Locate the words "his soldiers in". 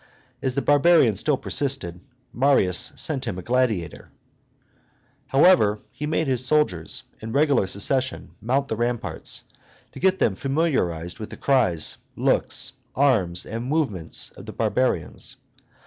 6.25-7.33